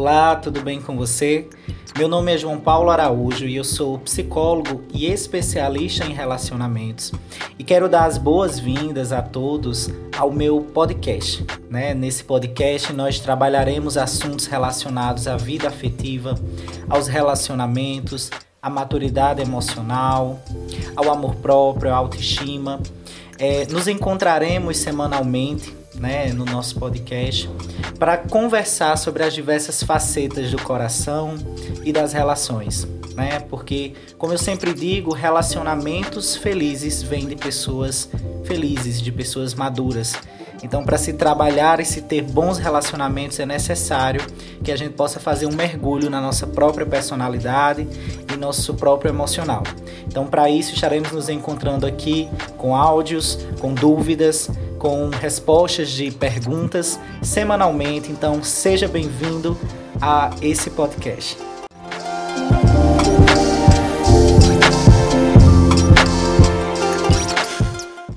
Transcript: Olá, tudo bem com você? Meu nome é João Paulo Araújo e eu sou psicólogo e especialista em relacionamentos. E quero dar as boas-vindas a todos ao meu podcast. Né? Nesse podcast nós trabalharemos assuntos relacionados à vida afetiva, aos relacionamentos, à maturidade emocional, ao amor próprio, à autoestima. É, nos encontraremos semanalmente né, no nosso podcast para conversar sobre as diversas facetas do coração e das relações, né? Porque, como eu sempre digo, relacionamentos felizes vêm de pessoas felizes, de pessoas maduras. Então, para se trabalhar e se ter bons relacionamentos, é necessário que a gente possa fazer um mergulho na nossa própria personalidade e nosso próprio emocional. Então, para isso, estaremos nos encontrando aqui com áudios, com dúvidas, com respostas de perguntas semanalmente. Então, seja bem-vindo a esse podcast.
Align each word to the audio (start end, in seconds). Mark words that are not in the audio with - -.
Olá, 0.00 0.34
tudo 0.34 0.62
bem 0.62 0.80
com 0.80 0.96
você? 0.96 1.46
Meu 1.98 2.08
nome 2.08 2.32
é 2.32 2.38
João 2.38 2.58
Paulo 2.58 2.88
Araújo 2.88 3.44
e 3.44 3.56
eu 3.56 3.62
sou 3.62 3.98
psicólogo 3.98 4.82
e 4.94 5.04
especialista 5.04 6.06
em 6.06 6.14
relacionamentos. 6.14 7.12
E 7.58 7.62
quero 7.62 7.86
dar 7.86 8.06
as 8.06 8.16
boas-vindas 8.16 9.12
a 9.12 9.20
todos 9.20 9.90
ao 10.16 10.32
meu 10.32 10.62
podcast. 10.62 11.44
Né? 11.68 11.92
Nesse 11.92 12.24
podcast 12.24 12.94
nós 12.94 13.20
trabalharemos 13.20 13.98
assuntos 13.98 14.46
relacionados 14.46 15.28
à 15.28 15.36
vida 15.36 15.68
afetiva, 15.68 16.34
aos 16.88 17.06
relacionamentos, 17.06 18.30
à 18.62 18.70
maturidade 18.70 19.42
emocional, 19.42 20.40
ao 20.96 21.10
amor 21.10 21.34
próprio, 21.34 21.92
à 21.92 21.96
autoestima. 21.96 22.80
É, 23.38 23.66
nos 23.66 23.86
encontraremos 23.86 24.78
semanalmente 24.78 25.78
né, 25.94 26.32
no 26.32 26.44
nosso 26.44 26.78
podcast 26.78 27.50
para 27.98 28.16
conversar 28.16 28.96
sobre 28.96 29.22
as 29.24 29.34
diversas 29.34 29.82
facetas 29.82 30.50
do 30.50 30.62
coração 30.62 31.34
e 31.84 31.92
das 31.92 32.12
relações, 32.12 32.86
né? 33.14 33.40
Porque, 33.40 33.94
como 34.16 34.32
eu 34.32 34.38
sempre 34.38 34.72
digo, 34.72 35.12
relacionamentos 35.12 36.36
felizes 36.36 37.02
vêm 37.02 37.26
de 37.26 37.36
pessoas 37.36 38.08
felizes, 38.44 39.00
de 39.00 39.12
pessoas 39.12 39.54
maduras. 39.54 40.14
Então, 40.62 40.84
para 40.84 40.98
se 40.98 41.14
trabalhar 41.14 41.80
e 41.80 41.84
se 41.84 42.02
ter 42.02 42.22
bons 42.22 42.58
relacionamentos, 42.58 43.38
é 43.40 43.46
necessário 43.46 44.20
que 44.62 44.70
a 44.70 44.76
gente 44.76 44.92
possa 44.92 45.18
fazer 45.18 45.46
um 45.46 45.54
mergulho 45.54 46.10
na 46.10 46.20
nossa 46.20 46.46
própria 46.46 46.84
personalidade 46.84 47.88
e 48.32 48.36
nosso 48.36 48.74
próprio 48.74 49.10
emocional. 49.10 49.62
Então, 50.06 50.26
para 50.26 50.50
isso, 50.50 50.74
estaremos 50.74 51.12
nos 51.12 51.28
encontrando 51.28 51.86
aqui 51.86 52.28
com 52.58 52.76
áudios, 52.76 53.38
com 53.58 53.72
dúvidas, 53.72 54.50
com 54.80 55.10
respostas 55.10 55.90
de 55.90 56.10
perguntas 56.10 56.98
semanalmente. 57.22 58.10
Então, 58.10 58.42
seja 58.42 58.88
bem-vindo 58.88 59.56
a 60.00 60.30
esse 60.40 60.70
podcast. 60.70 61.36